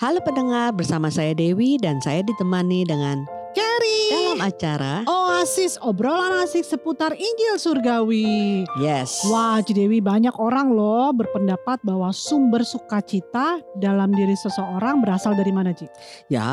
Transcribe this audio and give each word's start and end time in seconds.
Halo 0.00 0.16
pendengar, 0.24 0.72
bersama 0.72 1.12
saya 1.12 1.36
Dewi 1.36 1.76
dan 1.76 2.00
saya 2.00 2.24
ditemani 2.24 2.88
dengan 2.88 3.28
Carrie. 3.52 4.08
dalam 4.08 4.40
acara 4.40 5.04
Oasis 5.40 5.80
obrolan 5.80 6.44
asik 6.44 6.68
seputar 6.68 7.16
Injil 7.16 7.56
Surgawi. 7.56 8.60
Yes. 8.76 9.24
Wah, 9.24 9.64
Cidewi 9.64 10.04
banyak 10.04 10.36
orang 10.36 10.68
loh 10.68 11.16
berpendapat 11.16 11.80
bahwa 11.80 12.12
sumber 12.12 12.60
sukacita 12.60 13.56
dalam 13.72 14.12
diri 14.12 14.36
seseorang 14.36 15.00
berasal 15.00 15.32
dari 15.32 15.48
mana, 15.48 15.72
Ci? 15.72 15.88
Ya, 16.28 16.44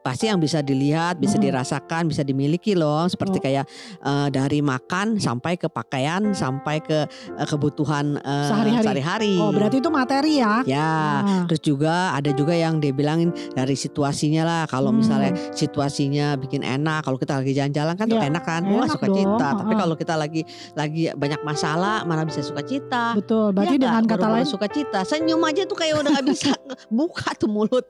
pasti 0.00 0.32
yang 0.32 0.40
bisa 0.40 0.64
dilihat, 0.64 1.20
bisa 1.20 1.36
Hmm. 1.36 1.52
dirasakan, 1.52 2.08
bisa 2.08 2.24
dimiliki 2.24 2.72
loh. 2.72 3.04
Seperti 3.04 3.36
Oh. 3.36 3.44
kayak 3.44 3.64
eh, 4.00 4.28
dari 4.32 4.64
makan 4.64 5.20
sampai 5.20 5.60
ke 5.60 5.68
pakaian, 5.68 6.32
sampai 6.32 6.80
ke 6.80 7.04
eh, 7.36 7.44
kebutuhan 7.44 8.16
eh, 8.16 8.48
Sehari-hari. 8.48 8.80
sehari-hari. 8.80 9.34
Oh, 9.36 9.52
berarti 9.52 9.84
itu 9.84 9.92
materi 9.92 10.40
ya? 10.40 10.64
Ya, 10.64 10.88
Ah, 11.20 11.44
terus 11.44 11.60
juga 11.60 12.16
ada 12.16 12.32
juga 12.32 12.56
yang 12.56 12.80
dia 12.80 12.96
bilangin 12.96 13.36
dari 13.52 13.76
situasinya 13.76 14.48
lah. 14.48 14.62
Kalau 14.64 14.96
Hmm. 14.96 15.04
misalnya 15.04 15.36
situasinya 15.52 16.40
bikin 16.40 16.64
enak, 16.64 17.04
kalau 17.04 17.20
kita 17.20 17.36
lagi 17.36 17.52
jalan-jalan 17.52 18.00
kan 18.00 18.08
tuh 18.08 18.16
Ya, 18.16 18.29
enak 18.30 18.42
kan, 18.42 18.62
wah 18.64 18.86
enak 18.86 18.94
suka 18.94 19.06
cita. 19.10 19.46
dong, 19.50 19.58
Tapi 19.60 19.72
kalau 19.74 19.94
kita 19.94 20.14
lagi 20.14 20.42
lagi 20.72 21.02
banyak 21.12 21.40
masalah, 21.42 22.02
mana 22.02 22.22
bisa 22.22 22.40
suka 22.40 22.62
cita. 22.62 23.14
betul. 23.14 23.50
Berarti 23.50 23.76
Iya 23.76 23.82
dengan 23.84 24.04
kata 24.06 24.26
lain 24.30 24.46
suka 24.46 24.66
cita. 24.66 25.02
Senyum 25.02 25.42
aja 25.42 25.66
tuh 25.66 25.74
kayak 25.74 26.00
udah 26.00 26.10
gak 26.14 26.26
bisa 26.32 26.52
buka 26.88 27.34
tuh 27.34 27.50
mulut. 27.50 27.86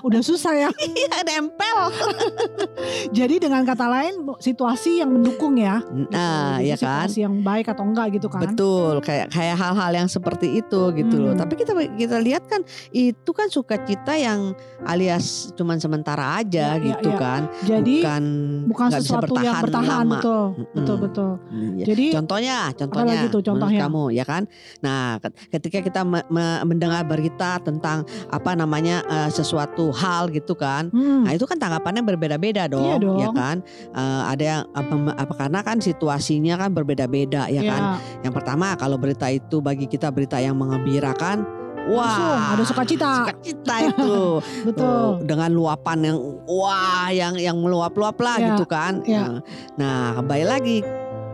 udah 0.00 0.20
susah 0.20 0.54
ya. 0.56 0.70
Iya 0.92 1.24
nempel. 1.24 1.78
Jadi 3.10 3.34
dengan 3.38 3.62
kata 3.62 3.86
lain 3.88 4.12
situasi 4.36 4.98
yang 4.98 5.10
mendukung 5.10 5.54
ya. 5.54 5.82
Nah, 6.08 6.56
Jadi 6.56 6.68
ya 6.68 6.76
kan. 6.76 7.06
Situasi 7.06 7.18
yang 7.20 7.34
baik 7.40 7.66
atau 7.66 7.82
enggak 7.82 8.14
gitu 8.14 8.28
kan? 8.28 8.44
Betul, 8.44 9.00
kayak 9.00 9.26
kayak 9.28 9.56
hal-hal 9.56 9.92
yang 9.92 10.06
seperti 10.06 10.56
itu 10.56 10.80
gitu 10.92 11.16
loh. 11.18 11.32
Hmm. 11.32 11.40
Tapi 11.40 11.52
kita 11.56 11.72
kita 11.74 12.16
lihat 12.18 12.46
kan 12.46 12.62
itu 12.90 13.30
kan 13.30 13.48
sukacita 13.48 14.14
yang 14.14 14.54
alias 14.82 15.24
cuman 15.52 15.78
sementara 15.78 16.38
aja 16.38 16.50
Ya, 16.52 16.76
ya, 16.76 16.84
gitu 16.92 17.10
ya. 17.10 17.18
kan. 17.18 17.40
Jadi 17.62 17.94
bukan 17.98 18.22
bukan 18.66 18.86
nggak 18.88 19.00
bisa 19.00 19.08
sesuatu 19.08 19.34
yang 19.36 19.56
bertahan 19.58 19.88
lama. 19.88 20.14
betul. 20.14 20.42
Mm-mm. 20.52 20.74
Betul 20.74 20.96
betul. 20.98 21.30
Iya. 21.72 21.84
Jadi 21.88 22.06
Contohnya, 22.12 22.56
contohnya 22.72 23.14
menurut 23.22 23.42
contohnya? 23.42 23.80
kamu 23.80 24.02
ya 24.12 24.24
kan. 24.24 24.42
Nah, 24.80 25.00
ket- 25.18 25.36
ketika 25.50 25.78
kita 25.80 26.00
me- 26.02 26.26
me- 26.28 26.62
mendengar 26.64 27.02
berita 27.02 27.56
tentang 27.58 28.02
apa 28.28 28.52
namanya 28.52 29.00
eh, 29.04 29.30
sesuatu 29.30 29.88
hal 29.90 30.28
gitu 30.28 30.52
kan. 30.52 30.88
hmm, 30.88 31.24
Nah, 31.24 31.32
itu 31.32 31.44
kan 31.44 31.56
tanggapannya 31.56 32.02
berbeda-beda 32.02 32.66
dong, 32.66 32.91
Iya 32.92 33.02
dong. 33.02 33.18
ya 33.18 33.28
kan? 33.30 33.56
Eh, 33.92 34.22
ada 34.28 34.44
yang 34.44 34.62
apa, 34.70 34.94
apa 35.16 35.32
karena 35.36 35.60
kan 35.60 35.76
situasinya 35.78 36.54
kan 36.56 36.70
berbeda-beda 36.70 37.48
ya 37.48 37.62
kan. 37.62 37.82
Yang 38.20 38.32
pertama 38.36 38.74
kalau 38.74 38.96
berita 38.96 39.26
itu 39.26 39.58
bagi 39.58 39.86
kita 39.86 40.08
berita 40.08 40.36
yang 40.36 40.54
mengembirakan, 40.54 41.42
Langsung 41.82 41.98
wah, 42.30 42.54
ada 42.54 42.62
sukacita. 42.62 43.10
sukacita 43.26 43.74
itu. 43.82 44.14
betul. 44.70 44.86
Oh, 44.86 45.10
dengan 45.18 45.50
luapan 45.50 45.98
yang 46.04 46.18
wah 46.46 47.10
yang 47.10 47.34
yang 47.34 47.58
meluap-luap 47.58 48.14
lah 48.16 48.36
Ya, 48.38 48.46
gitu 48.54 48.64
kan. 48.64 49.02
ya. 49.02 49.42
Nah, 49.74 50.14
kembali 50.14 50.44
lagi 50.46 50.78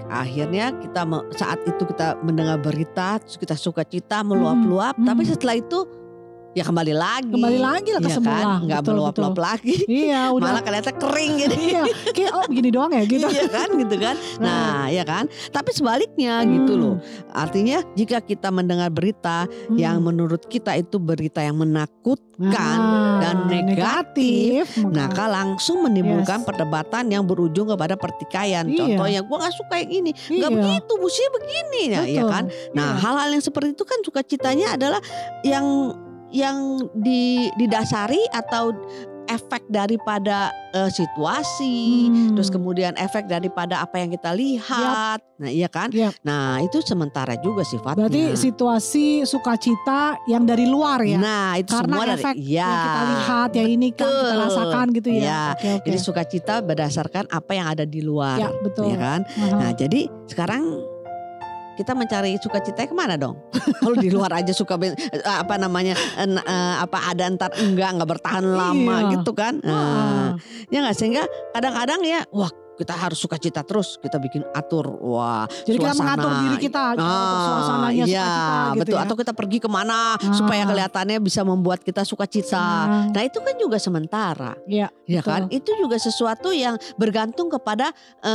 akhirnya 0.08 0.72
kita 0.72 1.04
saat 1.36 1.60
itu 1.68 1.84
kita 1.84 2.16
mendengar 2.24 2.56
berita 2.56 3.20
terus 3.20 3.36
kita 3.36 3.52
sukacita 3.52 4.24
meluap-luap 4.24 4.96
Hmm, 4.96 5.04
tapi 5.04 5.22
hmm. 5.24 5.30
setelah 5.30 5.60
itu 5.60 5.84
ya 6.58 6.64
kembali 6.64 6.94
lagi. 6.94 7.30
Kembali 7.30 7.58
lagi 7.58 7.88
lah 7.90 8.00
ke 8.00 8.06
Iya 8.06 8.16
semula. 8.16 8.34
kan? 8.36 8.46
Nggak 8.64 8.80
meluap-luap 8.84 9.38
lagi. 9.38 9.74
Iya 9.86 10.20
udah. 10.36 10.50
Malah 10.50 10.62
kelihatan 10.62 10.94
kering 10.98 11.32
gitu. 11.38 11.54
iya, 11.56 11.82
kayak 12.10 12.32
oh 12.32 12.44
begini 12.44 12.68
doang 12.68 12.90
ya 12.90 13.02
gitu. 13.04 13.26
iya 13.26 13.46
kan 13.46 13.68
gitu 13.72 13.96
kan. 13.96 14.16
Nah, 14.44 14.86
ya 14.88 15.02
kan? 15.02 15.24
Tapi 15.48 15.70
sebaliknya 15.70 16.42
gitu 16.42 16.72
Hmm, 16.74 16.82
loh. 16.84 16.96
Artinya 17.30 17.82
jika 17.92 18.18
kita 18.20 18.48
mendengar 18.48 18.88
berita 18.88 19.46
hmm. 19.46 19.76
yang 19.76 19.98
menurut 19.98 20.42
kita 20.44 20.74
itu 20.74 20.96
berita 20.96 21.38
yang 21.38 21.56
menakutkan 21.56 22.26
Nah, 22.38 23.18
dan 23.18 23.50
negatif, 23.50 24.78
maka- 24.78 24.94
Maka 25.08 25.24
langsung 25.26 25.82
menimbulkan 25.82 26.38
Yes. 26.38 26.46
perdebatan 26.46 27.04
yang 27.08 27.24
berujung 27.24 27.66
kepada 27.66 27.94
pertikaian. 27.94 28.62
Iya. 28.62 28.78
Contohnya, 28.78 29.20
gue 29.20 29.36
nggak 29.36 29.56
suka 29.56 29.74
yang 29.76 29.90
ini, 29.96 30.10
nggak 30.14 30.46
Iya, 30.46 30.56
begitu, 30.56 30.92
mestinya 30.98 31.30
begini, 31.34 31.82
ya, 31.88 32.02
ya 32.04 32.22
kan? 32.24 32.44
Nah, 32.70 32.88
Iya. 32.88 33.00
hal-hal 33.00 33.28
yang 33.32 33.42
seperti 33.42 33.68
itu 33.72 33.82
kan 33.82 33.98
sukacitanya 34.00 34.66
adalah 34.72 35.00
yang 35.42 35.66
yang 36.30 36.56
di, 36.92 37.48
didasari 37.54 38.20
atau 38.30 38.72
efek 39.26 39.60
daripada 39.68 40.48
eh, 40.68 40.88
situasi, 40.88 42.08
Hmm. 42.08 42.32
terus 42.32 42.48
kemudian 42.48 42.96
efek 42.96 43.24
daripada 43.24 43.80
apa 43.80 44.00
yang 44.00 44.08
kita 44.08 44.32
lihat. 44.32 45.20
Nah, 45.36 45.48
iya 45.48 45.68
kan? 45.68 45.92
Yap. 45.92 46.16
Nah, 46.20 46.60
itu 46.60 46.80
sementara 46.80 47.36
juga 47.36 47.60
sifatnya. 47.60 48.08
Berarti 48.08 48.32
situasi 48.34 49.24
sukacita 49.24 50.16
yang 50.24 50.44
dari 50.44 50.64
luar 50.64 51.04
ya. 51.04 51.20
Nah, 51.20 51.56
itu 51.56 51.72
Karena 51.72 51.92
semua 51.92 52.04
dari 52.06 52.20
efek 52.20 52.34
ya. 52.40 52.56
yang 52.64 52.72
kita 52.80 53.02
lihat 53.04 53.48
ya 53.52 53.64
ini 53.66 53.88
kan 53.92 54.08
kita 54.08 54.34
rasakan 54.38 54.86
gitu 54.92 55.08
ya. 55.12 55.20
Ya, 55.20 55.42
Oke, 55.52 55.68
oke. 55.74 55.84
Jadi 55.88 55.98
sukacita 56.00 56.54
berdasarkan 56.60 57.24
apa 57.28 57.52
yang 57.52 57.66
ada 57.68 57.84
di 57.84 58.00
luar. 58.00 58.36
ya 58.38 58.48
betul. 58.60 58.88
ya 58.88 58.96
kan? 58.96 59.20
Aha. 59.28 59.56
Nah, 59.56 59.70
jadi 59.72 60.00
sekarang 60.24 60.62
kita 61.78 61.94
mencari 61.94 62.34
sukacita 62.42 62.82
ke 62.82 62.90
mana 62.90 63.14
dong? 63.14 63.38
Kalau 63.78 63.94
di 63.94 64.10
luar 64.10 64.34
aja 64.34 64.50
suka 64.50 64.74
eh, 64.82 64.98
apa 65.22 65.54
namanya 65.54 65.94
eh, 66.18 66.26
eh, 66.26 66.74
apa 66.82 67.14
ada 67.14 67.30
ntar 67.30 67.54
enggak 67.54 67.94
nggak 67.94 68.10
bertahan 68.18 68.42
lama 68.42 68.96
Iya. 68.98 69.10
gitu 69.14 69.30
kan? 69.30 69.62
Nah, 69.62 70.34
ya 70.74 70.82
nggak 70.82 70.96
sehingga 70.98 71.22
kadang-kadang 71.54 72.02
ya 72.02 72.26
wah 72.34 72.50
kita 72.78 72.94
harus 72.94 73.18
sukacita 73.18 73.60
terus 73.60 73.98
kita 73.98 74.16
bikin 74.16 74.46
atur 74.52 74.86
wah 74.96 75.44
Jadi 75.66 75.76
kita 75.76 75.90
suasana. 75.90 75.98
mengatur 76.14 76.30
diri 76.38 76.56
kita 76.60 76.80
untuk 76.94 77.04
Ah, 77.04 77.42
suasananya 77.44 78.04
iya, 78.04 78.22
sukacita 78.22 78.46
gitu 78.70 78.78
betul 78.78 78.94
ya. 78.94 79.02
atau 79.02 79.16
kita 79.16 79.32
pergi 79.34 79.58
ke 79.58 79.68
mana 79.68 79.98
Ah. 80.14 80.30
supaya 80.30 80.62
kelihatannya 80.64 81.18
bisa 81.18 81.42
membuat 81.42 81.80
kita 81.80 82.02
sukacita. 82.02 82.62
Nah, 82.86 83.10
Nah 83.10 83.22
itu 83.24 83.38
kan 83.38 83.54
juga 83.56 83.76
sementara. 83.76 84.54
Ya 84.64 84.86
betul. 85.04 85.22
kan? 85.24 85.42
Itu 85.50 85.70
juga 85.74 85.96
sesuatu 85.96 86.50
yang 86.50 86.78
bergantung 86.94 87.48
kepada 87.48 87.90
eh, 88.20 88.30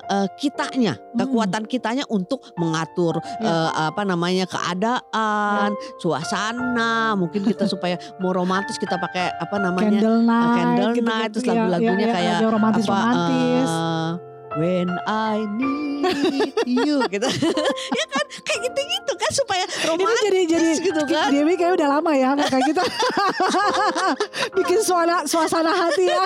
eh, 0.00 0.28
kitanya, 0.34 0.98
Hmm. 0.98 1.18
kekuatan 1.20 1.62
kitanya 1.64 2.02
untuk 2.08 2.42
mengatur 2.54 3.22
Ya. 3.38 3.46
eh, 3.46 3.70
apa 3.86 4.02
namanya 4.02 4.44
keadaan, 4.44 5.70
suasana. 5.98 7.14
Mungkin 7.14 7.44
kita 7.44 7.66
supaya 7.66 7.94
mau 8.18 8.32
romantis 8.32 8.74
kita 8.76 8.96
pakai 8.96 9.30
apa 9.34 9.56
namanya? 9.56 9.82
candle 9.94 10.18
night, 10.20 10.54
candle 10.56 10.90
gitu-gitu. 10.90 11.06
night, 11.06 11.30
terus 11.30 11.44
Ya, 11.44 11.52
lagu-lagunya 11.54 11.92
ya, 11.96 12.06
ya, 12.06 12.14
kayak 12.14 12.38
romantis 12.48 12.84
apa, 12.84 12.92
romantis. 12.94 13.68
When 14.54 14.86
I 15.10 15.42
need 15.58 16.54
you 16.62 17.02
gitu. 17.12 17.26
ya 17.26 18.04
kan? 18.06 18.24
Kayak 18.46 18.60
gitu-gitu 18.70 19.12
kan 19.18 19.30
supaya 19.34 19.64
Ini 19.66 19.86
romantis 19.90 20.22
jadi 20.22 20.40
jadi 20.46 20.70
gitu 20.78 21.02
kan. 21.10 21.26
Dewi 21.34 21.58
kayak 21.58 21.74
udah 21.74 21.88
lama 21.98 22.14
ya 22.14 22.38
kayak 22.38 22.62
kita 22.70 22.82
bikin 24.62 24.78
suara 24.78 25.26
suasana 25.26 25.74
hati 25.74 26.06
ya. 26.06 26.22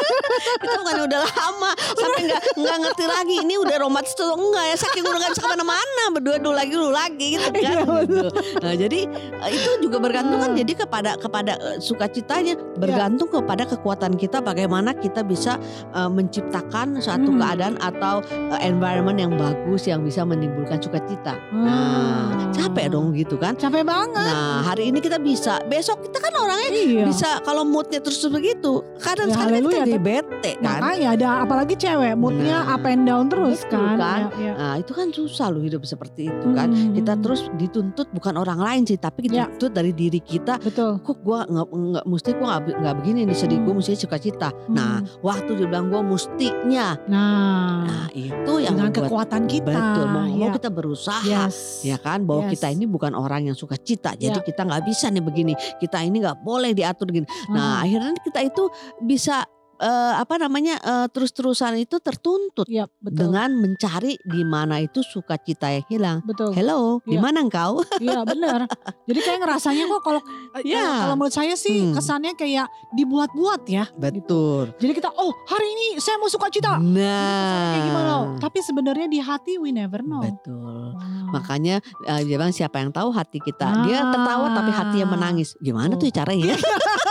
kita 0.60 0.76
bukan 0.76 1.08
udah 1.08 1.20
lama 1.24 1.70
sampai 1.96 2.20
nggak 2.28 2.42
nggak 2.60 2.76
ngerti 2.84 3.04
lagi 3.08 3.34
ini 3.48 3.54
udah 3.56 3.76
romantis 3.80 4.12
atau 4.12 4.36
enggak 4.36 4.64
ya 4.66 4.76
saking 4.76 5.04
udah 5.08 5.18
nggak 5.24 5.32
bisa 5.32 5.42
ke 5.42 5.48
mana-mana 5.48 6.02
berdua 6.18 6.36
dulu 6.36 6.52
lagi 6.52 6.72
dulu 6.72 6.90
lagi 6.90 7.26
gitu 7.32 7.46
kan 7.46 7.54
Iya, 7.54 7.80
gitu. 8.02 8.26
nah 8.58 8.74
jadi 8.74 9.00
eh, 9.38 9.50
itu 9.52 9.70
juga 9.80 9.96
bergantung 9.98 10.38
kan 10.38 10.52
jadi 10.52 10.72
kepada 10.76 11.10
kepada 11.14 11.52
eh, 11.56 11.78
sukacitanya 11.78 12.52
bergantung 12.74 13.28
kepada 13.28 13.62
kekuatan 13.64 14.14
kita 14.14 14.38
bagaimana 14.40 14.90
kita 14.92 15.22
bisa 15.22 15.56
eh, 15.92 16.10
menciptakan 16.10 16.98
suatu 16.98 17.28
Hmm. 17.28 17.38
keadaan 17.38 17.74
atau 17.78 18.20
eh, 18.50 18.60
environment 18.62 19.16
yang 19.16 19.32
bagus 19.32 19.84
yang 19.84 20.00
bisa 20.00 20.22
menimbulkan 20.22 20.76
sukacita 20.76 21.38
nah 21.52 21.86
Ah. 22.30 22.50
capek 22.50 22.90
dong 22.90 23.12
gitu 23.12 23.36
kan 23.36 23.54
Capek 23.54 23.82
banget. 23.82 24.18
nah 24.24 24.64
hari 24.64 24.88
ini 24.88 24.98
kita 24.98 25.16
bisa 25.16 25.60
besok 25.64 26.02
kita 26.02 26.18
kan 26.18 26.32
orangnya 26.34 26.70
Iya. 26.70 27.04
bisa 27.04 27.28
kalau 27.40 27.62
moodnya 27.62 27.98
terus 27.98 28.18
begitu 28.24 28.82
kadang 28.98 29.28
Ya, 29.28 29.34
sekali 29.34 29.50
kan 29.50 29.60
kita 29.60 29.68
haleluya, 29.68 29.84
jadi 29.86 30.00
bete 30.00 30.52
kan 30.56 30.78
Makanya 30.78 31.08
ada 31.10 31.28
apalagi 31.40 31.74
cewek 31.74 32.14
moodnya 32.14 32.58
Nah, 32.60 32.74
up 32.74 32.84
and 32.84 33.02
down 33.02 33.24
terus 33.26 33.60
kan. 33.64 33.94
kan? 33.94 34.20
Ya, 34.32 34.42
ya. 34.42 34.52
Nah 34.54 34.74
itu 34.76 34.92
kan 34.92 35.06
susah 35.10 35.46
loh 35.48 35.60
hidup 35.60 35.84
seperti 35.84 36.07
itu 36.16 36.48
kan. 36.54 36.68
Hmm, 36.70 36.94
Kita 36.94 37.12
hmm, 37.14 37.22
terus 37.22 37.40
dituntut 37.54 38.08
bukan 38.10 38.34
orang 38.36 38.58
lain 38.58 38.82
sih, 38.84 38.96
tapi 38.96 39.26
Ya. 39.26 39.44
dituntut 39.44 39.72
dari 39.72 39.92
diri 39.92 40.18
kita. 40.18 40.56
betul. 40.58 40.98
Kok 41.02 41.18
gua 41.20 41.44
nggak 41.44 41.66
nggak 41.68 42.04
mesti 42.04 42.30
gua 42.34 42.48
nggak 42.60 42.94
begini 42.98 43.20
nih 43.26 43.36
sedih, 43.36 43.58
gua 43.60 43.72
Hmm. 43.74 43.80
mesti 43.80 43.94
sukacita. 43.94 44.48
Nah 44.68 45.00
waktu 45.20 45.50
dia 45.54 45.66
bilang 45.66 45.88
gua 45.88 46.00
mustinya, 46.00 46.96
Nah, 47.06 47.84
nah 47.84 48.06
itu 48.12 48.52
yang 48.60 48.76
dengan 48.76 48.90
membuat 48.90 49.06
kekuatan 49.28 49.42
kita. 49.46 49.72
betul 49.72 50.06
mau 50.08 50.26
ya. 50.30 50.50
kita 50.54 50.68
berusaha. 50.68 51.24
Yes. 51.24 51.82
Ya 51.82 51.96
kan 51.96 52.24
bahwa 52.24 52.48
Yes. 52.48 52.58
kita 52.58 52.66
ini 52.70 52.84
bukan 52.86 53.12
orang 53.12 53.46
yang 53.46 53.56
suka 53.56 53.76
cita, 53.76 54.14
jadi 54.14 54.38
Ya. 54.38 54.44
kita 54.44 54.62
nggak 54.62 54.84
bisa 54.84 55.08
nih 55.08 55.22
begini, 55.22 55.52
kita 55.78 56.00
ini 56.00 56.22
nggak 56.22 56.40
boleh 56.40 56.72
diatur 56.72 57.08
gini. 57.08 57.26
Nah 57.50 57.80
Hmm. 57.80 57.84
akhirnya 57.84 58.14
kita 58.22 58.40
itu 58.42 58.64
bisa 59.00 59.42
eh, 59.78 60.12
apa 60.16 60.34
namanya 60.36 60.74
eh, 60.76 61.06
terus-terusan 61.08 61.78
itu 61.78 61.98
tertuntut 61.98 62.66
Iya, 62.66 62.90
betul. 62.98 63.30
dengan 63.30 63.50
mencari 63.54 64.18
di 64.18 64.42
mana 64.42 64.78
itu 64.78 65.00
sukacita 65.00 65.70
yang 65.70 65.86
hilang. 65.86 66.18
betul. 66.20 66.50
Hello, 66.50 66.98
di 67.02 67.14
Iya. 67.14 67.20
mana 67.20 67.38
engkau? 67.40 67.80
Iya 67.98 68.22
benar. 68.24 68.66
Jadi 69.04 69.20
kayak 69.20 69.38
ngerasanya 69.40 69.84
kok 69.86 70.02
kalau 70.02 70.20
Iya. 70.66 70.78
eh, 70.78 70.98
kalau 71.00 71.14
menurut 71.14 71.32
saya 71.32 71.54
sih 71.54 71.78
Hmm. 71.80 71.94
kesannya 71.94 72.34
kayak 72.34 72.66
dibuat-buat 72.92 73.62
ya. 73.66 73.86
Betul. 73.94 74.74
Jadi 74.76 74.92
kita 74.94 75.10
oh 75.12 75.32
hari 75.46 75.66
ini 75.68 75.86
saya 75.98 76.16
mau 76.16 76.26
suka 76.26 76.48
cita. 76.48 76.76
Nah, 76.76 77.72
Kayak 77.72 77.82
gimana? 77.84 78.14
Tapi 78.38 78.58
sebenarnya 78.60 79.06
di 79.06 79.18
hati 79.18 79.56
we 79.56 79.70
never 79.70 80.00
know. 80.00 80.20
betul. 80.20 80.92
Wow. 80.92 81.32
Makanya 81.32 81.78
eh, 82.04 82.20
dia 82.22 82.34
bilang 82.34 82.50
siapa 82.50 82.78
yang 82.78 82.90
tahu 82.90 83.08
hati 83.10 83.38
kita. 83.38 83.84
Dia 83.84 84.00
Ah. 84.00 84.10
tertawa 84.10 84.46
tapi 84.52 84.70
hati 84.70 84.96
yang 84.98 85.10
menangis. 85.10 85.54
Gimana 85.58 85.94
tuh 85.94 86.06
Tuh. 86.06 86.14
caranya? 86.14 86.54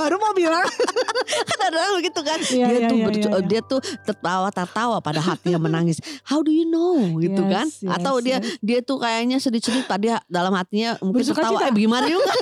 Baru 0.00 0.16
mau 0.16 0.32
bilang. 0.32 0.64
kan 1.50 1.58
ada 1.62 1.76
orang 1.78 1.94
begitu 1.98 2.20
kan. 2.22 2.38
Iya, 2.40 2.66
dia 2.66 2.78
iya, 2.78 2.88
tuh 2.88 2.96
bercu- 2.98 3.28
iya, 3.28 3.36
iya. 3.36 3.46
dia 3.46 3.60
tuh 3.62 3.80
tertawa 4.00 4.48
tertawa 4.48 4.96
pada 4.98 5.20
hatinya 5.20 5.60
menangis. 5.60 6.00
How 6.22 6.40
do 6.40 6.48
you 6.48 6.64
know 6.64 6.96
gitu 7.18 7.42
Yes, 7.42 7.52
kan? 7.52 7.66
yes, 7.68 7.92
Atau 7.94 8.14
dia 8.18 8.38
yes. 8.38 8.56
dia 8.60 8.78
tuh 8.80 8.96
kayaknya 8.96 9.36
sedih-sedih 9.36 9.84
tadi 9.84 10.08
dalam 10.26 10.52
hatinya 10.52 10.96
mungkin 10.98 11.20
Bersuka 11.20 11.44
tertawa 11.44 11.60
cita. 11.60 11.68
eh, 11.68 11.74
gimana 11.76 12.06
juga 12.06 12.24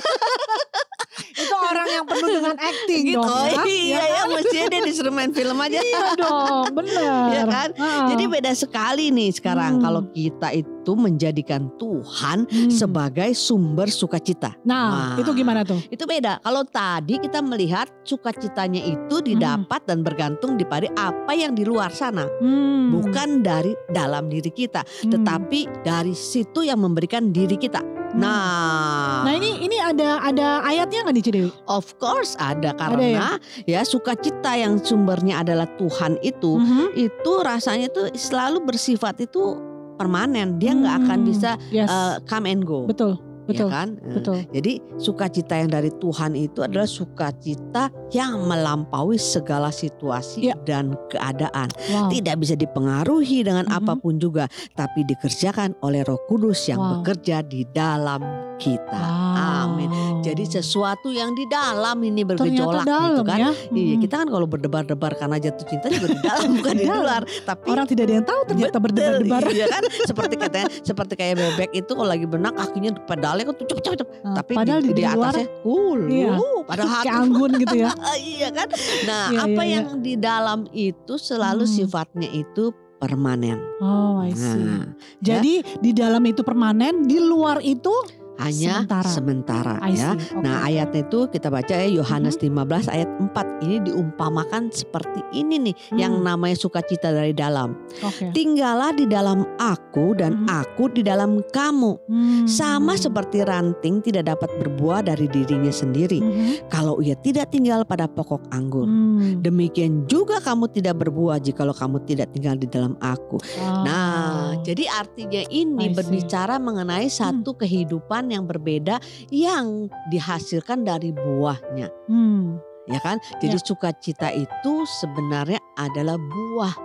Itu 1.19 1.55
orang 1.55 1.87
yang 1.87 2.05
penuh 2.05 2.29
dengan 2.31 2.55
acting 2.55 3.01
gitu. 3.05 3.19
dong 3.19 3.47
ya. 3.47 3.63
iya 3.65 4.01
ya, 4.01 4.21
mestinya 4.27 4.67
dia 4.67 4.81
disuruh 4.83 5.11
main 5.11 5.31
film 5.31 5.57
aja. 5.57 5.79
Iya 5.79 6.05
dong, 6.15 6.65
benar. 6.73 7.27
Iya 7.29 7.43
kan? 7.45 7.69
Heeh. 7.73 8.05
Jadi 8.11 8.23
beda 8.25 8.51
sekali 8.53 9.05
nih 9.09 9.29
sekarang 9.31 9.77
Hmm. 9.77 9.83
kalau 9.83 10.01
kita 10.09 10.49
itu 10.51 10.91
menjadikan 10.91 11.69
Tuhan 11.75 12.45
Hmm. 12.45 12.71
sebagai 12.71 13.29
sumber 13.31 13.87
sukacita. 13.87 14.55
Nah, 14.63 15.13
Nah. 15.13 15.15
itu 15.17 15.31
gimana 15.33 15.61
tuh? 15.61 15.77
Itu 15.87 16.03
beda. 16.03 16.39
Kalau 16.39 16.63
tadi 16.63 17.19
kita 17.19 17.39
melihat 17.39 17.85
sukacitanya 18.01 18.81
itu 18.81 19.15
didapat 19.19 19.83
dan 19.85 20.01
bergantung 20.01 20.55
di 20.55 20.63
pada 20.63 20.89
apa 20.95 21.31
yang 21.31 21.53
di 21.53 21.63
luar 21.63 21.89
sana, 21.89 22.25
Hmm. 22.39 22.89
bukan 22.91 23.41
dari 23.41 23.75
dalam 23.89 24.27
diri 24.27 24.49
kita, 24.49 24.81
Hmm. 24.81 25.11
tetapi 25.13 25.69
dari 25.81 26.13
situ 26.13 26.61
yang 26.61 26.79
memberikan 26.79 27.29
diri 27.29 27.55
kita. 27.55 27.98
Hmm. 28.09 28.19
Nah, 28.19 29.21
Nah 29.21 29.33
ini 29.33 29.61
ini 29.61 29.77
ada 29.77 30.17
ada 30.19 30.63
ayatnya 30.63 31.05
nggak 31.05 31.13
nih 31.13 31.23
Cidewi? 31.23 31.49
of 31.67 31.85
course 31.95 32.33
ada 32.35 32.71
ya? 32.71 32.77
karena 32.77 33.27
ya 33.63 33.81
sukacita 33.83 34.53
yang 34.53 34.77
sumbernya 34.77 35.39
adalah 35.39 35.69
Tuhan 35.75 36.17
itu, 36.21 36.57
Mhm. 36.57 36.85
itu 36.95 37.31
rasanya 37.39 37.87
tuh 37.87 38.09
selalu 38.11 38.65
bersifat 38.65 39.19
itu 39.19 39.55
permanen. 39.95 40.57
Dia 40.57 40.73
nggak 40.73 40.95
akan 41.05 41.19
Hmm. 41.19 41.27
bisa 41.27 41.51
Yes. 41.69 41.85
uh, 41.85 42.17
come 42.23 42.47
and 42.47 42.63
go. 42.63 42.87
betul, 42.87 43.19
ya 43.49 43.65
betul, 43.65 43.69
kan? 43.69 43.87
Eh, 43.99 44.13
betul. 44.13 44.35
Jadi 44.53 44.73
sukacita 44.95 45.53
yang 45.57 45.69
dari 45.69 45.89
Tuhan 45.91 46.31
itu 46.33 46.59
adalah 46.61 46.85
sukacita 46.85 47.83
yang 48.09 48.45
melampaui 48.45 49.17
segala 49.17 49.69
situasi 49.69 50.49
Ya. 50.49 50.55
dan 50.63 50.93
keadaan. 51.09 51.69
Wow. 51.89 52.13
Tidak 52.13 52.35
bisa 52.37 52.53
dipengaruhi 52.53 53.41
dengan 53.41 53.65
Mhm. 53.65 53.77
apa 53.81 53.93
pun 53.97 54.17
juga, 54.17 54.45
tapi 54.73 55.01
dikerjakan 55.03 55.73
oleh 55.81 56.05
Roh 56.05 56.21
Kudus 56.25 56.69
yang 56.69 56.77
Wow. 56.77 56.89
bekerja 57.01 57.41
di 57.41 57.65
dalam 57.69 58.21
kita. 58.57 58.99
Wow. 58.99 59.37
Amin. 59.69 59.89
Jadi 60.21 60.43
sesuatu 60.45 61.09
yang 61.09 61.31
di 61.31 61.45
dalam 61.45 61.97
ini 61.99 62.21
bergejolak 62.23 62.83
gitu 62.83 63.23
kan. 63.23 63.37
ya. 63.37 63.51
Iya, 63.69 63.93
Mhm. 63.93 64.01
kita 64.01 64.15
kan 64.17 64.27
kalau 64.27 64.45
berdebar-debar 64.45 65.11
karena 65.13 65.37
jatuh 65.37 65.65
cinta 65.65 65.87
juga 65.87 66.07
di 66.07 66.19
dalam 66.19 66.47
bukan 66.57 66.73
di 66.73 66.85
luar, 66.85 67.21
tapi 67.43 67.65
orang 67.67 67.85
tidak 67.85 68.03
ada 68.03 68.13
yang 68.13 68.25
tahu 68.25 68.41
ternyata 68.45 68.77
berdebar-debar. 68.77 69.41
Iya 69.49 69.65
kan 69.67 69.83
seperti 70.03 70.33
katanya 70.35 70.67
seperti 70.79 71.13
kayak 71.15 71.35
bebek 71.35 71.69
itu 71.73 71.91
kalau 71.91 72.07
lagi 72.07 72.25
berenang 72.25 72.55
kakinya 72.55 72.91
pedalnya 73.01 73.43
kan 73.45 73.53
tuh 73.55 73.65
cepet. 73.67 73.99
Nah, 74.19 74.35
tapi 74.35 74.51
padahal 74.53 74.79
di, 74.79 74.87
di, 74.87 74.93
di 74.93 75.03
luar 75.05 75.31
atasnya 75.31 75.47
cool. 75.61 75.99
Iya. 76.05 76.33
Padahal 76.65 76.89
hati- 76.95 77.09
anggun 77.11 77.51
gitu 77.57 77.75
ya. 77.77 77.89
iya 78.35 78.49
kan. 78.49 78.67
Nah, 79.01 79.25
Iya, 79.29 79.39
apa 79.45 79.61
iya, 79.61 79.73
yang 79.75 79.87
di 79.99 80.13
dalam 80.15 80.59
itu 80.69 81.13
selalu 81.15 81.63
Hmm. 81.63 81.73
sifatnya 81.75 82.29
itu 82.29 82.69
permanen. 82.99 83.55
Oh, 83.79 84.19
I 84.19 84.31
see. 84.31 84.59
Nah, 84.59 84.91
Jadi 85.19 85.63
di 85.77 85.91
dalam 85.91 86.19
itu 86.21 86.41
permanen, 86.41 87.03
di 87.03 87.15
luar 87.17 87.59
itu 87.61 87.91
hanya 88.39 88.87
Sementara. 88.87 89.09
sementara, 89.09 89.73
ya. 89.91 90.15
see. 90.15 90.31
Oke. 90.31 90.41
Nah 90.41 90.63
ayatnya 90.63 91.01
itu 91.03 91.19
kita 91.27 91.47
baca 91.47 91.73
ya 91.75 91.87
Yohanes 91.91 92.39
15 92.39 92.87
ayat 92.87 93.09
4 93.19 93.35
ini 93.61 93.77
diumpamakan 93.83 94.71
seperti 94.71 95.19
ini 95.31 95.59
nih 95.61 95.75
yang 95.93 96.17
Hmm. 96.17 96.25
namanya 96.25 96.55
sukacita 96.55 97.11
dari 97.11 97.31
dalam. 97.31 97.75
Oke. 97.99 98.31
Tinggallah 98.31 98.91
di 98.91 99.05
dalam 99.05 99.43
aku 99.55 100.15
dan 100.15 100.43
Hmm. 100.43 100.63
aku 100.63 100.87
di 100.87 101.03
dalam 101.03 101.43
kamu. 101.45 101.91
Hmm. 102.07 102.43
Sama 102.45 102.95
seperti 102.95 103.43
ranting 103.43 103.99
tidak 103.99 104.29
dapat 104.29 104.49
berbuah 104.55 105.03
dari 105.03 105.27
dirinya 105.27 105.69
sendiri 105.69 106.17
Mhm. 106.17 106.71
kalau 106.71 106.97
ia 106.99 107.13
tidak 107.15 107.51
tinggal 107.51 107.83
pada 107.83 108.07
pokok 108.07 108.47
anggur. 108.49 108.87
Hmm. 108.87 109.41
Demikian 109.41 110.05
juga 110.05 110.39
kamu 110.39 110.71
tidak 110.71 110.95
berbuah 110.97 111.37
jikalau 111.37 111.73
kamu 111.73 112.01
tidak 112.05 112.31
tinggal 112.31 112.55
di 112.55 112.65
dalam 112.65 112.95
aku. 112.99 113.35
Nah, 113.59 114.55
Oh. 114.55 114.63
jadi 114.63 114.87
artinya 114.89 115.43
ini 115.45 115.91
berbicara 115.91 116.55
mengenai 116.55 117.09
satu 117.09 117.51
kehidupan 117.53 118.28
yang 118.29 118.45
berbeda 118.45 119.01
yang 119.33 119.89
dihasilkan 120.09 120.85
dari 120.85 121.11
buahnya, 121.11 121.89
Hmm. 122.07 122.61
ya 122.87 123.01
kan? 123.01 123.17
Jadi 123.41 123.57
sukacita 123.59 124.29
itu 124.31 124.73
sebenarnya 125.01 125.59
adalah 125.75 126.15
buah 126.15 126.75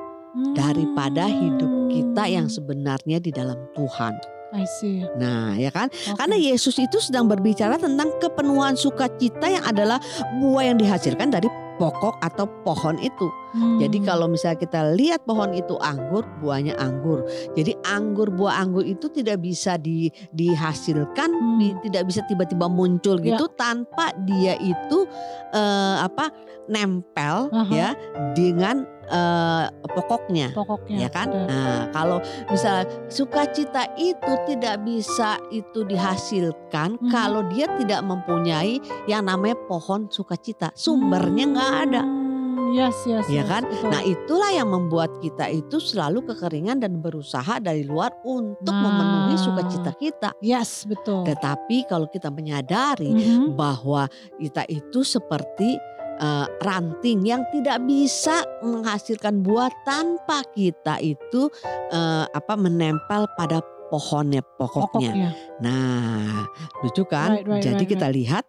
daripada 0.56 1.30
hidup 1.30 1.70
kita 1.90 2.26
yang 2.26 2.46
Hmm. 2.50 2.56
sebenarnya 2.58 3.18
di 3.22 3.30
dalam 3.30 3.56
Tuhan. 3.76 4.14
I 4.54 4.62
see. 4.78 5.02
Nah, 5.18 5.58
ya 5.58 5.74
kan? 5.74 5.90
Oke. 5.90 6.14
Karena 6.14 6.38
Yesus 6.38 6.78
itu 6.78 7.02
sedang 7.02 7.26
berbicara 7.26 7.74
tentang 7.74 8.14
kepenuhan 8.22 8.78
sukacita 8.78 9.50
yang 9.50 9.66
adalah 9.66 9.98
buah 10.38 10.70
yang 10.70 10.78
dihasilkan 10.78 11.34
dari 11.34 11.50
pokok 11.76 12.18
atau 12.20 12.46
pohon 12.62 12.96
itu. 12.98 13.26
Jadi 13.78 14.02
Hmm. 14.02 14.06
kalau 14.06 14.26
misalnya 14.26 14.58
kita 14.58 14.80
lihat 14.94 15.22
pohon 15.22 15.54
itu 15.54 15.78
anggur, 15.78 16.26
buahnya 16.42 16.74
anggur. 16.74 17.22
Jadi 17.54 17.74
anggur 17.86 18.30
buah 18.30 18.58
anggur 18.58 18.82
itu 18.82 19.06
tidak 19.08 19.38
bisa 19.38 19.78
di, 19.78 20.10
dihasilkan, 20.30 21.30
Hmm. 21.30 21.58
di- 21.58 21.78
tidak 21.86 22.10
bisa 22.10 22.26
tiba-tiba 22.26 22.66
muncul 22.66 23.22
Ya. 23.22 23.34
gitu 23.34 23.46
tanpa 23.54 24.10
dia 24.26 24.58
itu 24.58 25.06
eh, 25.54 25.96
apa 26.02 26.34
nempel 26.66 27.46
Aha. 27.52 27.70
ya 27.70 27.88
dengan 28.34 28.82
eh, 29.06 29.64
pokoknya. 29.86 30.48
pokoknya 30.52 30.98
Ya 30.98 31.08
kan? 31.08 31.28
betul. 31.28 31.46
Nah, 31.48 31.80
kalau 31.90 32.18
misalnya 32.46 32.84
sukacita 33.06 33.82
itu 33.94 34.32
tidak 34.46 34.80
bisa 34.82 35.36
itu 35.48 35.84
dihasilkan 35.84 36.96
Mhm. 36.98 37.10
kalau 37.10 37.42
dia 37.48 37.68
tidak 37.76 38.00
mempunyai 38.02 38.78
yang 39.06 39.24
namanya 39.24 39.56
pohon 39.66 40.08
sukacita. 40.08 40.70
Sumbernya 40.74 41.44
nggak 41.46 41.72
ada. 41.88 42.02
Hmm, 42.02 42.22
Yes, 42.74 43.06
yes, 43.06 43.30
Ya 43.30 43.46
yes, 43.46 43.46
kan? 43.46 43.62
betul. 43.62 43.86
Nah, 43.86 44.02
itulah 44.02 44.50
yang 44.50 44.66
membuat 44.66 45.22
kita 45.22 45.46
itu 45.46 45.78
selalu 45.78 46.26
kekeringan 46.26 46.82
dan 46.82 46.98
berusaha 46.98 47.62
dari 47.62 47.86
luar 47.86 48.10
untuk 48.26 48.74
Nah. 48.74 48.82
memenuhi 48.82 49.38
sukacita 49.38 49.94
kita. 49.94 50.34
yes, 50.42 50.82
betul. 50.82 51.22
Tetapi 51.22 51.86
kalau 51.86 52.10
kita 52.10 52.34
menyadari 52.34 53.14
Mhm. 53.14 53.54
bahwa 53.54 54.10
kita 54.42 54.66
itu 54.66 55.06
seperti 55.06 55.78
eh, 56.18 56.46
ranting 56.62 57.24
yang 57.24 57.42
tidak 57.50 57.82
bisa 57.84 58.42
menghasilkan 58.62 59.42
buah 59.42 59.70
tanpa 59.84 60.42
kita 60.54 60.98
itu 61.00 61.48
eh, 61.90 62.24
apa 62.28 62.54
menempel 62.54 63.26
pada 63.34 63.60
pohonnya 63.92 64.42
pokoknya. 64.58 65.12
Pokoknya. 65.12 65.30
Nah, 65.60 66.48
lucu 66.82 67.04
kan? 67.06 67.38
Right, 67.38 67.46
right, 67.46 67.62
Jadi 67.62 67.84
right, 67.84 67.92
kita 67.94 68.08
lihat 68.10 68.44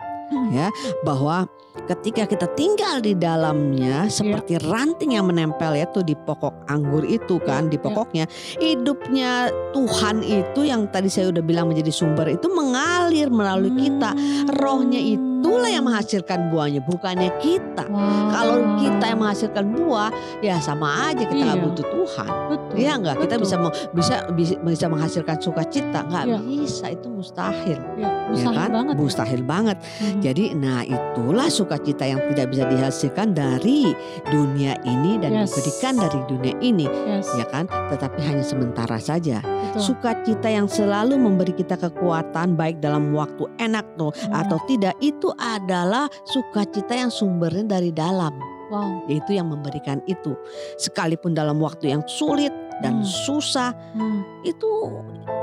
ya 0.49 0.73
bahwa 1.05 1.45
ketika 1.85 2.25
kita 2.25 2.49
tinggal 2.57 2.97
di 2.97 3.13
dalamnya 3.13 4.09
seperti 4.09 4.57
ranting 4.57 5.13
yang 5.13 5.29
menempel 5.29 5.77
ya 5.77 5.85
tuh 5.93 6.01
di 6.01 6.17
pokok 6.17 6.65
anggur 6.65 7.05
itu 7.05 7.37
kan 7.45 7.69
di 7.69 7.77
Ya, 7.77 7.81
ya. 7.81 7.85
pokoknya 7.85 8.25
hidupnya 8.57 9.31
Tuhan 9.69 10.25
itu 10.25 10.65
yang 10.65 10.89
tadi 10.89 11.13
saya 11.13 11.29
udah 11.29 11.45
bilang 11.45 11.69
menjadi 11.69 11.93
sumber 11.93 12.25
itu 12.33 12.49
mengalir 12.49 13.29
melalui 13.29 13.69
kita 13.77 14.17
Hmm. 14.17 14.49
rohnya 14.57 14.97
itulah 15.45 15.69
yang 15.69 15.85
menghasilkan 15.85 16.49
buahnya 16.49 16.81
bukannya 16.81 17.29
kita 17.37 17.85
Wow. 17.85 18.33
kalau 18.33 18.57
kita 18.81 19.05
yang 19.05 19.19
menghasilkan 19.21 19.65
buah 19.71 20.09
ya 20.41 20.57
sama 20.57 21.13
aja 21.13 21.21
kita 21.21 21.37
nggak 21.37 21.59
Iya. 21.61 21.65
butuh 21.69 21.85
Tuhan 21.85 22.29
betul. 22.49 22.75
Iya 22.75 22.93
nggak 22.97 23.15
kita 23.21 23.35
bisa 23.37 23.55
bisa 23.93 24.15
bisa, 24.33 24.85
menghasilkan 24.87 25.37
sukacita 25.37 25.99
nggak 26.03 26.25
Iya. 26.25 26.39
bisa 26.41 26.85
itu 26.89 27.07
mustahil 27.07 27.77
ya, 27.95 28.01
ya 28.01 28.09
mustahil 28.27 28.57
kan 28.57 28.69
banget. 28.73 28.93
ya. 28.93 28.99
mustahil 28.99 29.41
banget 29.43 29.77
Mhm. 29.77 30.19
jadi 30.19 30.43
nah 30.55 30.81
itulah 30.81 31.47
sukacita 31.47 32.03
yang 32.03 32.21
tidak 32.27 32.47
bisa 32.49 32.63
dihasilkan 32.65 33.27
dari 33.31 33.93
dunia 34.25 34.73
ini 34.83 35.21
dan 35.21 35.31
Yes. 35.35 35.53
diberikan 35.53 35.93
dari 35.99 36.19
dunia 36.25 36.55
ini 36.59 36.85
yes, 36.89 37.29
ya 37.35 37.45
kan 37.45 37.69
tetapi 37.69 38.19
hanya 38.19 38.41
sementara 38.41 38.97
saja 38.97 39.45
betul. 39.45 39.93
sukacita 39.93 40.47
yang 40.47 40.65
selalu 40.65 41.15
memberi 41.15 41.53
kita 41.53 41.77
kekuatan 41.77 42.55
baik 42.55 42.79
dalam 42.79 43.13
waktu 43.13 43.45
enak 43.57 43.85
tuh 43.95 44.09
Hmm. 44.15 44.33
atau 44.33 44.57
tidak 44.65 44.95
itu 44.99 45.29
adalah 45.37 46.05
sukacita 46.23 46.93
yang 46.93 47.09
sumbernya 47.09 47.77
dari 47.77 47.89
dalam 47.89 48.33
wow. 48.67 49.05
yaitu 49.05 49.35
yang 49.35 49.47
memberikan 49.47 49.99
itu 50.05 50.33
sekalipun 50.75 51.31
dalam 51.31 51.57
waktu 51.57 51.91
yang 51.91 52.03
sulit 52.05 52.51
dan 52.75 52.99
Hmm. 52.99 53.07
susah 53.07 53.71
Hmm. 53.95 54.19
itu 54.43 54.67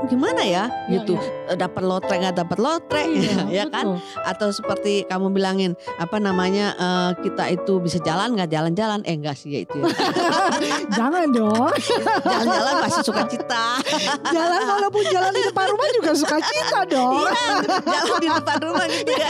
gimana 0.05 0.45
ya 0.45 0.69
Ya, 0.85 1.01
gitu 1.01 1.17
ya. 1.17 1.57
dapat 1.57 1.81
lotre 1.81 2.13
nggak 2.13 2.37
dapat 2.37 2.57
lotre 2.61 3.03
Iya, 3.09 3.37
ya 3.57 3.65
kan 3.65 3.97
betul. 3.97 4.21
atau 4.21 4.47
seperti 4.53 4.93
kamu 5.03 5.33
bilangin 5.33 5.73
apa 5.97 6.21
namanya 6.21 6.77
eh, 6.77 7.09
kita 7.25 7.49
itu 7.49 7.81
bisa 7.81 7.97
jalan 7.99 8.37
nggak 8.37 8.53
jalan-jalan 8.53 9.01
eh 9.01 9.17
enggak 9.17 9.33
sih 9.33 9.49
ya 9.49 9.59
itu 9.65 9.81
ya. 9.81 9.89
Jangan 10.99 11.33
dong. 11.33 11.73
jalan-jalan 12.29 12.73
pasti 12.81 13.01
suka 13.01 13.23
cita 13.25 13.65
Jalan 14.23 14.61
walaupun 14.69 15.03
jalan 15.03 15.31
di 15.31 15.41
depan 15.41 15.65
rumah 15.67 15.89
juga 15.91 16.11
suka 16.13 16.37
cita 16.37 16.79
dong. 16.85 17.17
iya 17.17 17.49
jalan 17.81 18.17
di 18.19 18.29
depan 18.29 18.57
rumah 18.61 18.85
gitu 18.85 19.09
ya 19.11 19.29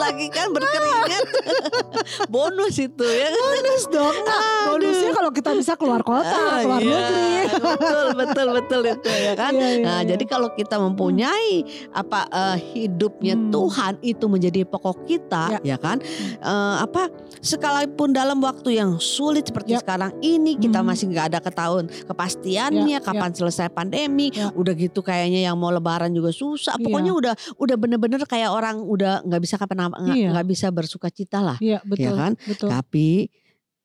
lagi 0.00 0.26
kan 0.28 0.48
berkeringat 0.50 1.24
bonus 2.32 2.74
itu 2.76 3.04
ya 3.04 3.28
Bonus 3.30 3.84
dong. 3.86 4.16
Nah, 4.22 4.72
bonusnya 4.72 5.12
kalau 5.12 5.30
kita 5.30 5.50
bisa 5.52 5.72
keluar 5.74 6.00
kota, 6.00 6.26
Ah, 6.30 6.60
keluar 6.60 6.80
iya, 6.80 6.90
negeri 6.90 7.28
betul 7.60 8.06
betul 8.16 8.46
betul 8.54 8.80
itu 8.82 9.10
ya 9.10 9.32
kan. 9.40 9.52
Iya, 9.52 9.68
iya, 9.70 9.84
Nah, 9.84 9.98
iya. 10.00 10.08
jadi 10.10 10.24
kalau 10.26 10.48
kita 10.50 10.76
mempunyai 10.76 11.62
apa 11.92 12.20
eh, 12.26 12.56
hidupnya 12.74 13.32
Hmm. 13.32 13.50
Tuhan 13.50 13.94
itu 14.00 14.24
menjadi 14.26 14.60
pokok 14.64 15.04
kita, 15.04 15.60
ya, 15.60 15.76
kan? 15.76 16.00
Eh, 16.36 16.76
apa 16.78 17.08
sekalipun 17.40 18.10
dalam 18.10 18.38
waktu 18.38 18.76
yang 18.76 18.96
sulit 18.96 19.44
seperti 19.44 19.74
Yap. 19.74 19.82
sekarang 19.82 20.10
ini 20.20 20.54
kita 20.54 20.80
Hmm. 20.80 20.88
masih 20.88 21.08
nggak 21.08 21.26
ada 21.30 21.38
ketahuan 21.40 21.86
kepastiannya 22.04 22.88
Ya, 22.90 22.98
kapan 22.98 23.30
selesai 23.30 23.68
pandemi. 23.68 24.30
Ya. 24.30 24.50
Udah 24.52 24.72
gitu 24.72 25.00
kayaknya 25.00 25.44
yang 25.44 25.56
mau 25.56 25.70
lebaran 25.70 26.10
juga 26.10 26.30
susah. 26.30 26.74
Iya. 26.74 26.84
Pokoknya 26.84 27.12
udah 27.12 27.34
udah 27.56 27.76
bener-bener 27.76 28.20
kayak 28.24 28.50
orang 28.50 28.78
udah 28.78 29.22
nggak 29.22 29.40
bisa 29.40 29.54
kapan 29.56 29.89
nggak 29.92 30.16
Iya. 30.16 30.28
nggak 30.32 30.48
bisa 30.48 30.66
bersuka 30.70 31.08
cita 31.08 31.38
lah. 31.40 31.58
Iya 31.58 31.82
betul. 31.82 32.14
kan? 32.14 32.32
Betul. 32.40 32.68
Tapi 32.68 33.08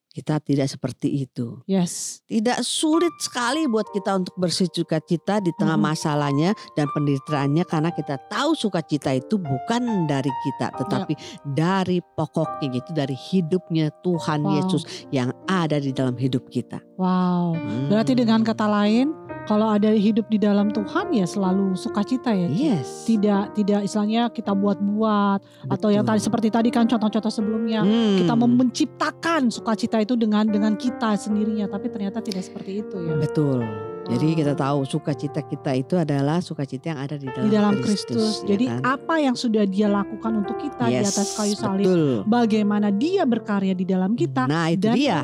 kita 0.09 0.39
tidak 0.39 0.71
seperti 0.71 1.27
itu. 1.27 1.59
Yes. 1.67 2.23
Tidak 2.23 2.63
sulit 2.63 3.11
sekali 3.19 3.67
buat 3.67 3.83
kita 3.91 4.15
untuk 4.15 4.31
bersuka 4.39 5.03
cita 5.03 5.43
di 5.43 5.51
tengah 5.51 5.75
Mhm. 5.75 5.83
masalahnya 5.85 6.49
dan 6.71 6.87
penderitaannya 6.87 7.67
karena 7.67 7.91
kita 7.91 8.15
tahu 8.31 8.55
sukacita 8.55 9.11
itu 9.11 9.35
bukan 9.35 10.07
dari 10.07 10.31
kita 10.41 10.71
tetapi 10.73 11.19
dari 11.43 11.99
pokoknya 11.99 12.63
yaitu 12.71 12.95
dari 12.95 13.11
hidupnya 13.11 13.91
Tuhan 13.99 14.39
Wow. 14.39 14.55
Yesus 14.55 14.83
yang 15.11 15.35
ada 15.43 15.83
di 15.83 15.91
dalam 15.91 16.15
hidup 16.15 16.47
kita. 16.47 16.79
Wow. 16.95 17.59
Hmm. 17.59 17.91
Berarti 17.91 18.15
dengan 18.15 18.39
kata 18.39 18.71
lain, 18.71 19.11
kalau 19.45 19.69
ada 19.69 19.89
hidup 19.89 20.25
di 20.27 20.37
dalam 20.37 20.69
Tuhan 20.69 21.09
ya 21.09 21.23
selalu 21.23 21.73
sukacita 21.73 22.29
ya. 22.29 22.49
Yes. 22.49 23.05
Tidak 23.05 23.53
tidak 23.53 23.85
istilahnya 23.85 24.29
kita 24.29 24.51
buat-buat 24.51 25.39
atau 25.69 25.89
yang 25.89 26.01
tadi 26.01 26.17
seperti 26.17 26.49
tadi 26.49 26.69
kan 26.69 26.85
contoh-contoh 26.85 27.29
sebelumnya 27.29 27.81
Hmm. 27.81 28.17
kita 28.17 28.33
menciptakan 28.33 29.47
sukacita 29.47 29.97
itu 29.97 30.13
dengan 30.13 30.45
dengan 30.45 30.73
kita 30.73 31.13
sendirinya 31.15 31.65
tapi 31.65 31.87
ternyata 31.87 32.19
tidak 32.19 32.41
seperti 32.41 32.81
itu 32.81 32.97
ya. 32.99 33.15
Betul. 33.15 33.61
Jadi 34.05 34.37
kita 34.37 34.53
tahu 34.53 34.85
sukacita 34.85 35.41
kita 35.41 35.73
itu 35.73 35.97
adalah 35.97 36.37
sukacita 36.37 36.93
yang 36.93 37.01
ada 37.01 37.17
di 37.17 37.25
dalam, 37.25 37.41
di 37.41 37.49
dalam 37.49 37.73
Kristus. 37.81 38.13
Kristus. 38.13 38.33
ya 38.41 38.53
Jadi 38.53 38.65
kan? 38.69 38.81
apa 38.85 39.15
yang 39.17 39.33
sudah 39.33 39.65
dia 39.65 39.89
lakukan 39.89 40.45
untuk 40.45 40.61
kita 40.61 40.85
di 40.85 41.01
Yes, 41.01 41.09
atas 41.11 41.33
kayu 41.33 41.57
salib, 41.57 41.85
Betul. 41.89 42.05
bagaimana 42.23 42.93
dia 42.93 43.25
berkarya 43.25 43.73
di 43.73 43.81
dalam 43.81 44.13
kita 44.13 44.45
Nah 44.45 44.69
itu 44.69 44.85
dan 44.85 44.93
dia. 44.93 45.19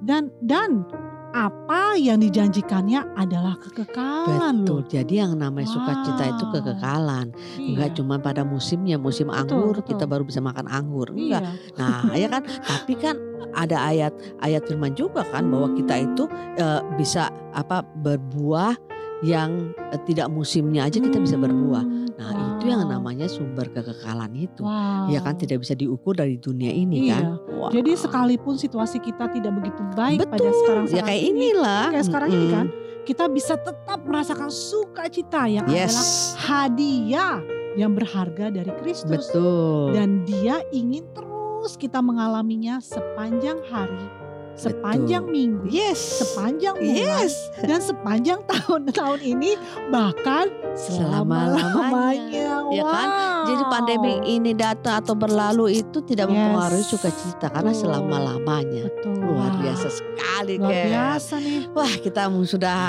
dan 0.00 0.22
dan 0.40 0.88
apa 1.34 1.98
yang 1.98 2.22
dijanjikannya 2.22 3.02
adalah 3.18 3.58
kekekalan 3.58 4.62
Betul. 4.62 4.78
loh. 4.78 4.82
Jadi 4.86 5.14
yang 5.18 5.34
namanya 5.34 5.66
sukacita 5.66 6.30
itu 6.30 6.44
Wow. 6.46 6.52
kekekalan. 6.54 7.26
Enggak 7.58 7.88
Iya. 7.90 7.96
cuma 7.98 8.14
pada 8.22 8.46
musimnya, 8.46 8.94
musim 9.02 9.26
Betul, 9.26 9.42
anggur 9.42 9.74
betul. 9.82 9.88
kita 9.90 10.04
baru 10.06 10.22
bisa 10.22 10.38
makan 10.38 10.70
anggur. 10.70 11.10
Iya. 11.10 11.42
Enggak. 11.42 11.42
Nah, 11.74 12.14
ya 12.14 12.28
kan? 12.30 12.42
Tapi 12.46 12.92
kan 12.94 13.16
ada 13.50 13.82
ayat 13.82 14.14
ayat 14.46 14.62
firman 14.70 14.94
juga 14.94 15.26
kan 15.26 15.50
bahwa 15.50 15.74
kita 15.74 16.06
itu 16.06 16.24
eh, 16.54 16.80
bisa 16.94 17.26
apa 17.50 17.82
berbuah 17.82 18.78
yang 19.26 19.74
eh, 19.90 20.00
tidak 20.06 20.30
musimnya 20.30 20.86
aja 20.86 21.02
kita 21.02 21.18
bisa 21.18 21.34
berbuah. 21.34 21.82
Hmm, 22.14 22.30
Nah, 22.30 22.54
itu 22.54 22.64
yang 22.66 22.86
wow. 22.86 22.92
namanya 22.94 23.26
sumber 23.26 23.66
kekekalan 23.68 24.32
itu. 24.34 24.62
Wow. 24.62 25.10
Ya 25.10 25.18
kan 25.18 25.34
tidak 25.34 25.60
bisa 25.60 25.74
diukur 25.74 26.14
dari 26.14 26.38
dunia 26.38 26.70
ini 26.70 27.10
Iya. 27.10 27.18
kan. 27.18 27.24
Wah. 27.52 27.70
Jadi 27.70 27.90
sekalipun 27.94 28.54
situasi 28.54 28.98
kita 28.98 29.26
tidak 29.28 29.50
begitu 29.52 29.82
baik 29.92 30.22
pada 30.24 30.38
Betul. 30.40 30.58
sekarang 30.62 30.84
ya 30.88 31.02
kayak 31.02 31.22
inilah. 31.24 31.84
kayak 31.90 32.06
sekarang 32.06 32.28
ini 32.30 32.38
Mm-mm. 32.40 32.54
kan, 32.54 32.66
kita 33.02 33.24
bisa 33.26 33.54
tetap 33.56 33.98
merasakan 34.00 34.48
sukacita 34.48 35.42
yang 35.44 35.66
adalah 35.66 35.90
Yes. 35.90 36.38
hadiah 36.38 37.42
yang 37.74 37.92
berharga 37.92 38.48
dari 38.48 38.70
Kristus. 38.78 39.26
Betul. 39.28 39.90
Dan 39.92 40.22
dia 40.22 40.62
ingin 40.70 41.02
terus 41.10 41.74
kita 41.74 41.98
mengalaminya 41.98 42.78
sepanjang 42.78 43.58
hari, 43.66 44.06
sepanjang 44.54 45.26
minggu, 45.26 45.66
yes. 45.66 46.22
sepanjang 46.22 46.78
bulan, 46.78 46.94
Yes. 46.94 47.34
dan 47.60 47.80
sepanjang 47.80 48.40
tahun-tahun 48.50 49.20
ini 49.20 49.58
bahkan 49.90 50.46
selama-lamanya. 50.74 52.66
Ya 52.70 52.82
kan? 52.82 53.08
Jadi 53.44 53.62
pandemi 53.68 54.14
ini 54.24 54.50
datang 54.54 55.02
atau 55.02 55.14
berlalu 55.14 55.82
itu 55.82 55.98
tidak 56.02 56.30
Yes. 56.30 56.34
mempengaruhi 56.34 56.84
sukacita 56.84 57.46
karena 57.50 57.70
Betul. 57.70 57.82
selama-lamanya. 57.82 58.82
Betul. 58.88 59.14
Luar 59.20 59.52
biasa 59.58 59.86
sekali 59.90 60.54
Luar 60.56 60.70
Ken. 60.70 60.86
biasa 60.88 61.34
nih. 61.38 61.60
Wah 61.70 61.94
kita 61.98 62.22
sudah 62.44 62.80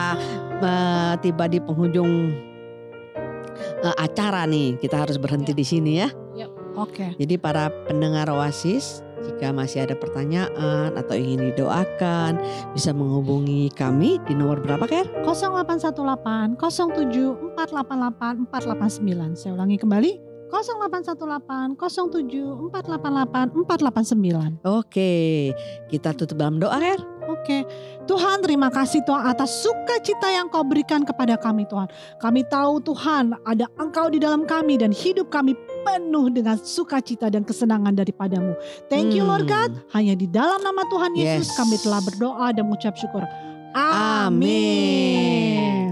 tiba 1.19 1.45
di 1.45 1.59
penghujung 1.59 2.11
eh, 3.83 3.95
acara 3.97 4.45
nih. 4.45 4.77
Kita 4.77 5.01
harus 5.01 5.17
berhenti 5.17 5.51
Ya. 5.51 5.57
di 5.57 5.65
sini 5.65 5.93
ya. 5.97 6.09
Oke. 6.75 7.15
Jadi 7.15 7.39
para 7.39 7.71
pendengar 7.87 8.27
Oasis, 8.27 8.99
jika 9.23 9.53
masih 9.55 9.85
ada 9.85 9.95
pertanyaan 9.95 10.91
atau 10.97 11.15
ingin 11.15 11.53
didoakan, 11.53 12.41
bisa 12.73 12.91
menghubungi 12.91 13.71
kami 13.71 14.19
di 14.25 14.33
nomor 14.33 14.59
berapa 14.59 14.83
Ker? 14.89 15.05
0818 15.23 16.57
07 16.57 17.53
488 17.55 18.49
489. 18.49 19.39
Saya 19.39 19.51
ulangi 19.55 19.77
kembali. 19.79 20.24
0818 20.49 21.77
07 21.77 22.71
488 22.71 23.53
489. 23.53 24.65
Oke, 24.65 25.51
kita 25.89 26.13
tutup 26.13 26.37
dalam 26.37 26.61
doa 26.61 26.77
Ker. 26.77 27.01
Oke, 27.25 27.65
Tuhan 28.05 28.45
terima 28.45 28.69
kasih 28.69 29.01
Tuhan 29.01 29.25
atas 29.25 29.65
sukacita 29.65 30.29
yang 30.29 30.45
kau 30.45 30.61
berikan 30.61 31.01
kepada 31.01 31.33
kami 31.41 31.65
Tuhan. 31.65 31.89
Kami 32.21 32.45
tahu 32.45 32.77
Tuhan 32.85 33.33
ada 33.41 33.65
Engkau 33.81 34.13
di 34.13 34.21
dalam 34.21 34.45
kami 34.45 34.77
dan 34.77 34.93
hidup 34.93 35.33
kami 35.33 35.57
penuh 35.81 36.29
dengan 36.29 36.53
sukacita 36.61 37.33
dan 37.33 37.41
kesenangan 37.41 37.97
daripadamu. 37.97 38.53
Thank 38.93 39.17
you 39.17 39.25
Lord 39.25 39.49
God. 39.49 39.73
Hmm. 39.73 39.81
Hanya 39.97 40.13
di 40.13 40.29
dalam 40.29 40.61
nama 40.61 40.85
Tuhan 40.85 41.17
Yesus 41.17 41.49
Yes. 41.49 41.57
kami 41.57 41.81
telah 41.81 42.01
berdoa 42.05 42.53
dan 42.53 42.69
mengucap 42.69 42.93
syukur. 42.93 43.25
Amin. 43.73 44.37